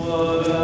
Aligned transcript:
What 0.00 0.59